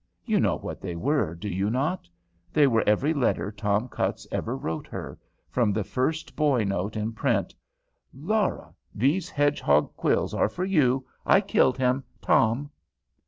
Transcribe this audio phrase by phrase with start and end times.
[0.25, 2.09] You know what they were, do not you?
[2.53, 7.13] They were every letter Tom Cutts ever wrote her from the first boy note in
[7.13, 7.53] print,
[8.11, 11.05] "Laura, these hedgehog quills are for you.
[11.23, 12.03] I killed him.
[12.19, 12.71] TOM."